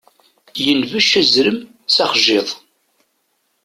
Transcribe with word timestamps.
Yenbec 0.63 1.11
azrem 1.21 1.57
s 1.93 1.95
axjiḍ. 2.05 2.49